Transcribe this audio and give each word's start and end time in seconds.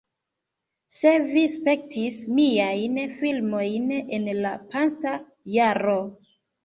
Se 0.99 1.11
vi 1.25 1.43
spektis 1.55 2.17
miajn 2.39 2.97
filmojn 3.21 3.89
en 4.19 4.27
la 4.47 4.55
pasinta 4.73 5.13
jaro 5.59 6.01